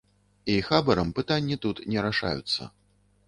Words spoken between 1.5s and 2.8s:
тут не рашаюцца.